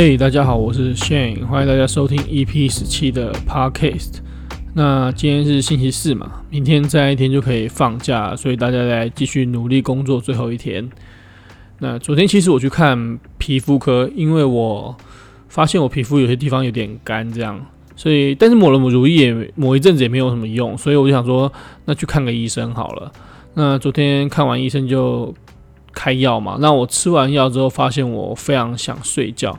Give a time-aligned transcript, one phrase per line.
[0.00, 4.18] 嘿大家好，我是 Shane，欢迎大家收听 EP 十七的 Podcast。
[4.72, 10.88] 那今天是星期四嘛，明天再一天就可以放假，所以大家来继续努力工作最后一天。
[11.80, 14.96] 那昨天其实我去看皮肤科，因为我
[15.48, 17.60] 发现我皮肤有些地方有点干，这样，
[17.96, 21.52] 所以但是抹了抹乳液抹一阵子也没有什么用，所以我就想说，
[21.86, 23.10] 那去看个医生好了。
[23.54, 25.34] 那昨天看完医生就
[25.92, 29.58] 开药嘛，那我吃完药之后发现我非常想睡觉。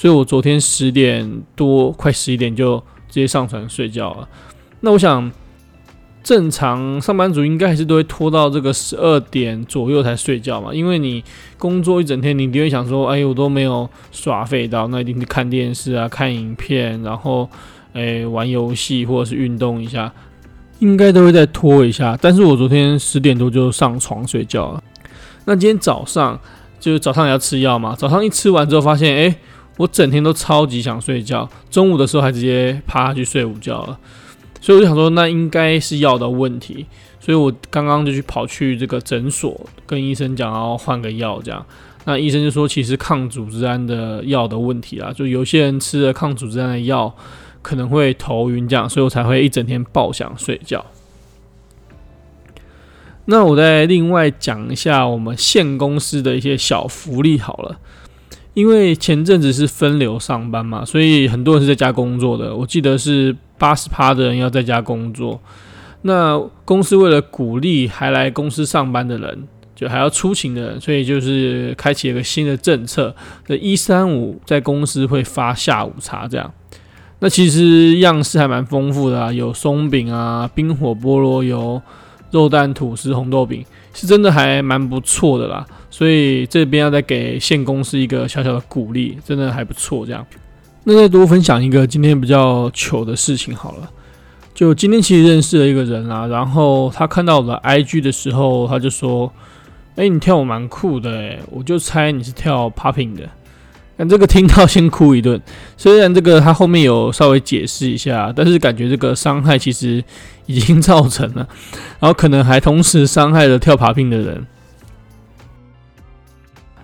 [0.00, 4.26] 所以我昨天十点多，快十一点就直接上床睡觉了。
[4.80, 5.30] 那我想，
[6.22, 11.22] 正常上班族应该还是都会拖到这个十二点左右才睡觉嘛，因为你
[11.58, 17.46] 工作一整天，你一定会想说，哎，我都没有耍废到，那一定是看电视啊、看影片，然后
[17.92, 20.10] 哎玩游戏或者是运动一下，
[20.78, 22.18] 应该都会再拖一下。
[22.18, 24.82] 但是我昨天十点多就上床睡觉了。
[25.44, 26.40] 那今天早上
[26.78, 29.36] 就是早上也要吃药嘛，早上一吃完之后发现，哎。
[29.80, 33.98] 我整天都超级想睡觉，中午的时候还直接趴下去睡午觉了，
[34.60, 36.84] 所以我就想说，那应该是药的问题，
[37.18, 41.64] 所以我刚刚就去跑去这个诊所跟医生讲，要换个药这样。
[42.04, 47.14] 那医生就说，其实抗组织胺的药的问题啦，就有些人吃了抗组织胺的药
[47.62, 50.84] 可能会头晕这样，所以我才会一整天爆想睡觉。
[53.24, 57.78] 那我再另外讲一下我们现公司的一些小福利好了。
[58.60, 62.54] 因为前阵子是分流上班嘛，所以很多人是在家工作的。
[62.54, 65.40] 我记得是八十趴的人要在家工作。
[66.02, 73.14] 那公司为了鼓励还来公司上班的人，就还要出勤的人，所以就是开启了一个新的政策：
[73.46, 76.28] 的一三五在公司会发下午茶。
[76.28, 76.52] 这样，
[77.20, 81.80] 那其实样式还蛮丰富的啊，有松饼啊、冰火菠萝油、
[82.30, 85.66] 肉蛋吐司、红豆饼，是真的还蛮不错的啦。
[85.90, 90.06] 所以这边要再给现公司一个小小的鼓励，真的还不错。
[90.06, 90.24] 这样，
[90.84, 93.90] 那再多分享一个今天比较糗的事情好了。
[94.54, 99.32] 就今天其实认识了一个人啊，然后他看到我的 IG 的时候，他就说
[99.96, 103.28] ：“哎，你跳舞蛮酷的哎，我就猜你是跳 popping 的。”
[104.00, 105.38] 但这个听到先哭一顿。
[105.76, 110.02] 虽然这个他后面有稍微解释一下，但是感觉这个伤害其实
[110.46, 111.46] 已经造成了，
[111.98, 114.46] 然后可能还同时伤害了跳爬病的人。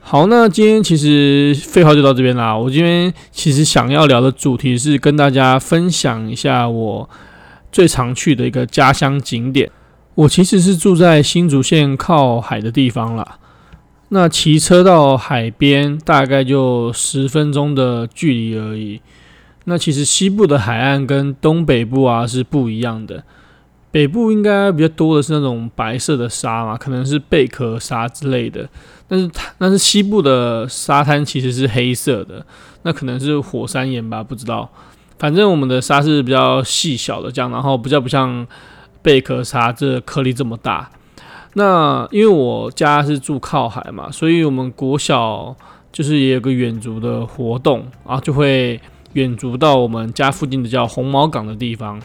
[0.00, 2.54] 好，那今天其实废话就到这边啦。
[2.54, 7.08] 我今天其实想要聊的主题是跟大家分享一下我
[7.72, 9.70] 最常去的一个家乡景点。
[10.14, 13.38] 我其实是住在新竹县靠海的地方啦。
[14.10, 19.00] 那骑车到海边大概就十分钟的距离而已。
[19.64, 23.22] 那其实西部的海岸跟东北部啊是不一样的。
[23.90, 28.68] 北部应该比较多的是那种白色的沙嘛，可能是贝壳沙之类的。
[29.06, 32.44] 但是它，但是西部的沙滩其实是黑色的，
[32.82, 34.70] 那可能是火山岩吧，不知道。
[35.18, 38.46] 反正我们的沙是比较细小的这样，然后比较不像
[39.02, 40.90] 贝壳沙这颗粒这么大。
[41.58, 45.56] 那因为我家是住靠海嘛，所以我们国小
[45.90, 48.80] 就是也有个远足的活动啊，就会
[49.14, 52.00] 远足到我们家附近的叫红毛港的地方。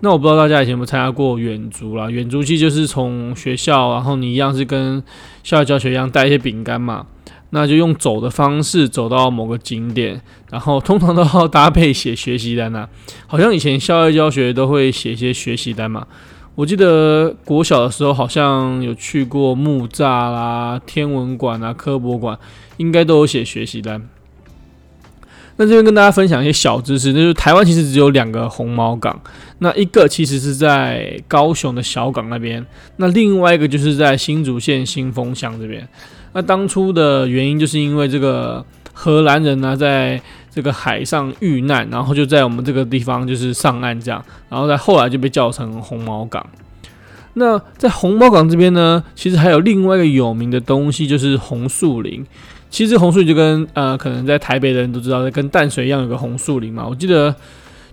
[0.00, 2.10] 那我不知道大家以前有没有参加过远足啦？
[2.10, 5.00] 远足其实就是从学校，然后你一样是跟
[5.44, 7.06] 校外教学一样带一些饼干嘛，
[7.50, 10.20] 那就用走的方式走到某个景点，
[10.50, 12.88] 然后通常都要搭配写学习单呐。
[13.28, 16.04] 好像以前校外教学都会写一些学习单嘛。
[16.58, 22.36] 我记得国小的时候好像有去过木栅啦、天文馆啊、科博馆，
[22.78, 24.02] 应该都有写学习单。
[25.56, 29.22] 那这边跟大家分享一些小知识，那就是台湾其实只有两个红毛港，
[29.60, 35.88] 那一个其实是在高雄的小港那边，那另外一个就是在新竹县新丰乡这边。
[36.32, 46.44] 那当初的原因就是因为这个荷兰人呢，在这个海上遇难，然后就在我们这个地方就是上岸这样，然后在后来就被叫成红毛港。
[47.34, 52.26] 那在红毛港这边呢，其实还有另外一个有名的东西，就是红树林。
[52.70, 56.86] 其实红树林就跟呃，可能在台北的人都知道，在跟淡水一样有个红树林嘛。
[56.86, 57.34] 我记得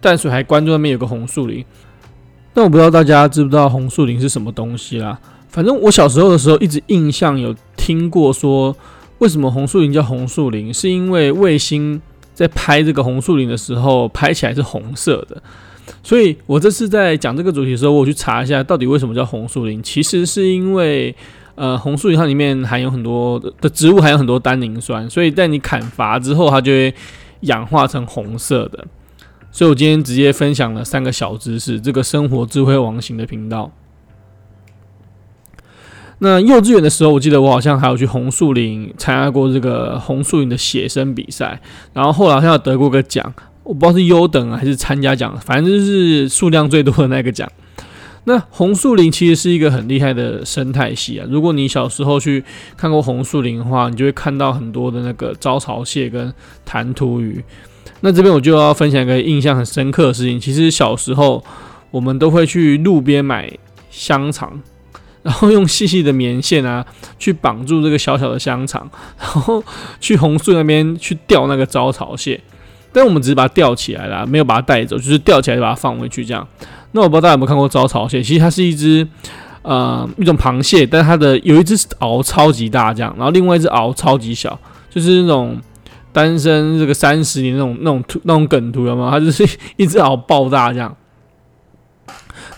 [0.00, 1.64] 淡水还关注那边有个红树林，
[2.54, 5.18] 但我不知道大家知不知道红树林是什么东西啦。
[5.48, 8.74] 反正我小时候的时候一直印象有听过说，
[9.18, 12.00] 为什么红树林叫红树林，是因为卫星
[12.34, 15.42] 在拍这个红树林的时候拍起来是红色的。
[16.02, 21.14] 所以我这次在讲这个主题的时候，我去查一下到底为什么叫红树林，其实是因为。
[21.54, 26.92] 呃，红树林它里面含有很多的植物，含有很多单宁酸，所以在你砍伐之后，它就会
[27.40, 28.82] 氧化成红色的。
[29.50, 33.70] 所以我今天直接分享了三个小知识，这个生活智慧王型的频道。
[36.24, 41.60] 那幼稚园的时候，我记得我好像还有去红树林参加过这个红树林的写生比赛，
[41.92, 43.34] 然后后来好像有得过个奖，
[43.64, 47.50] 我不知道是优等还是参加奖，反正就是数量最多的那个奖。
[48.22, 52.44] 那红树林其实是一个很厉害的生态系啊，如果你小时候去
[52.76, 56.32] 看过红树林的话，你就会看到很多的那个招潮蟹跟
[56.64, 57.42] 弹涂鱼。
[58.02, 61.42] 那这边我就要分享一个印象很深刻的事情，其实小时候
[61.90, 63.52] 我们都会去路边买
[63.90, 64.60] 香肠。
[65.22, 66.84] 然后用细细的棉线啊，
[67.18, 69.62] 去绑住这个小小的香肠，然后
[70.00, 72.40] 去红树那边去钓那个招潮蟹。
[72.92, 76.46] 但我们只是把它钓起来了，没有把它带走，就是钓起来就把它放回去这样。
[76.90, 78.22] 那我不知道大家有没有看过招潮蟹？
[78.22, 79.06] 其实它是一只
[79.62, 84.58] 呃一种螃蟹，但它的有一只螯超级大这样，然后另外一只螯超级小，
[84.90, 85.56] 就是那种
[86.12, 89.10] 单身这个三十年那种那种图那种梗图有没有？
[89.10, 90.94] 它就是一只螯爆大这样。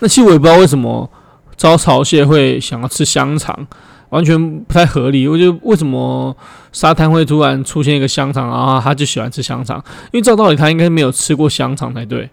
[0.00, 1.08] 那其实我也不知道为什么。
[1.56, 3.66] 招潮蟹会想要吃香肠，
[4.10, 5.26] 完全不太合理。
[5.26, 6.36] 我觉得为什么
[6.72, 9.82] 沙滩会突然出现一个香肠，然后他就喜欢吃香肠？
[10.12, 12.28] 因为照道理他应该没有吃过香肠才对。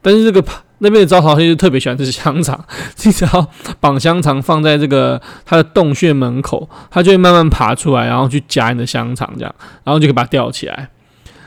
[0.00, 0.44] 但是这个
[0.78, 2.58] 那边的招潮蟹就特别喜欢吃香肠，
[3.04, 10.88] 你只要绑香肠放在这个它的洞穴门口，它就会慢慢爬出来，然后去夹你的香肠，这样，然后就可以把它吊起来。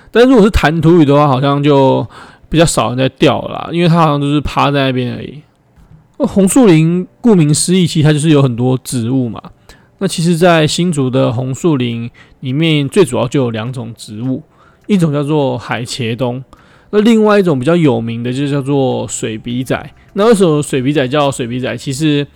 [0.10, 2.08] 但如果是弹涂鱼的话，好像就
[2.48, 5.42] 比较少人在钓了啦，因为它好像都是趴在那边而已。
[6.17, 9.41] 红树林顾名思义，其实它就是有很多植物嘛。
[9.97, 14.44] 那其实，在新竹的红树林里面，最主要就有两种植物，
[14.88, 16.44] 一种叫做海茄冬，
[16.89, 19.94] 那另外一种比较有名的就叫做水笔仔。
[20.13, 21.75] 那为什么水笔仔叫水笔仔？
[21.77, 22.27] 其实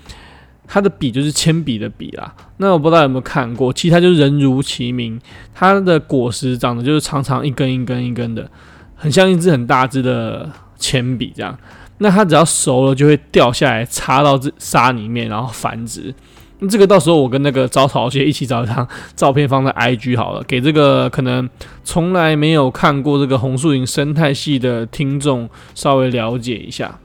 [0.66, 2.34] 它的笔就是铅笔的笔啦。
[2.58, 5.20] 那我不知道有没有看过，其实它就是人如其名，
[5.54, 8.50] 它的果实长得就是长长一根一根一根的，
[8.96, 11.58] 很像一支很大支的铅笔这样。
[12.00, 16.14] 那它只要熟了，就会掉下来插到这沙里面，然后繁殖。
[16.60, 18.86] 那这个到时候我跟那个招潮蟹一起找一张
[19.16, 21.50] 照片放在 IG 好了，给这个可能
[21.86, 27.00] 从来没有看过这个红树林生态系的听众稍微了解一下。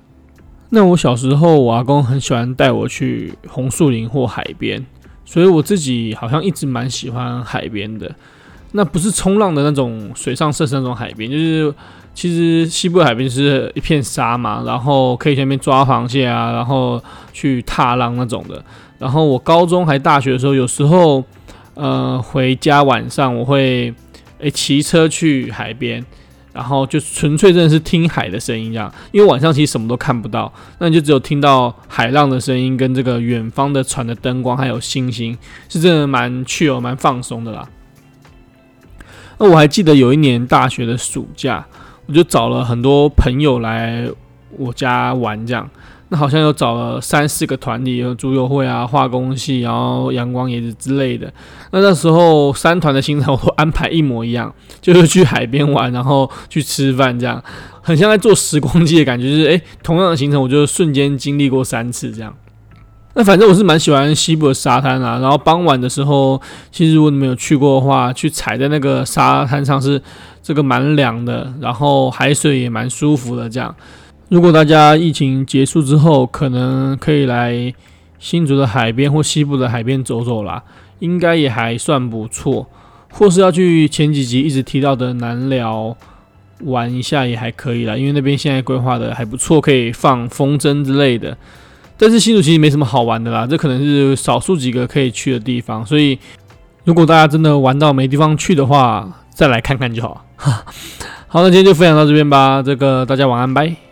[0.71, 4.85] 那我小时候，我阿公很喜欢带我去红树林或海边，
[5.25, 8.13] 所以我自己好像一直蛮喜欢海边的。
[8.77, 11.73] 那不是冲浪的那种水上设施那种海边，就是
[12.13, 17.01] 其实西部海边是一片沙嘛，然后可以去那边抓螃蟹啊，然后
[17.33, 18.63] 去踏浪那种的。
[18.99, 21.23] 然后我高中还大学的时候，有时候
[21.75, 23.95] 呃回家晚上我会
[24.39, 26.05] 诶骑车去海边，
[26.53, 35.39] 然后就纯粹真的是听海的声音这样，因为晚上其实什么都看不到，那你就只有听到海浪的声音跟这个远方的船的灯光还有星星，
[35.69, 37.69] 是真的蛮 chill 蛮放松的啦。
[39.39, 41.67] 那我还记得有一年大学的暑假，
[42.07, 44.09] 我就找了很多朋友来
[44.57, 45.69] 我家玩，这样。
[46.11, 51.33] 那好像有找了三四个团体，有竹友会啊、化工系，然后阳光椰子之类的。
[51.73, 57.43] 那那时候三团的行程我都安排一模一样， 就是去海边玩，然后去吃饭，这样
[57.81, 59.29] 很像在坐时光机的感觉。
[59.29, 62.33] 就是诶，同样的行程，我就瞬间经历过三次这样。
[63.17, 66.41] 那反正我是蛮喜欢西部的沙滩啊，然后傍晚的时候，
[66.73, 70.03] 其实如果你没有去过的话，去踩在那个沙滩上是
[70.43, 73.49] 这个蛮凉的，然后海水也蛮舒服的。
[73.49, 73.75] 这样，
[74.29, 77.73] 如果大家疫情结束之后，可能可以来
[78.19, 80.65] 新竹的海边或西部的海边走走啦，
[80.99, 82.69] 应该也还算不错。
[83.13, 85.97] 或是要去前几集一直提到的南寮
[86.63, 91.39] 玩一下也还可以啦，因为那边现在规划的还不错，可以放风筝之类的。
[91.97, 96.19] 但是新竹其实没什么好玩的啦，这可能是少数几个可以去的地方，所以
[96.85, 100.25] 如果大家真的玩到没地方去的话，再来看看就好。
[101.29, 103.84] 好，那今天就分享到这边吧，这个大家晚安，拜。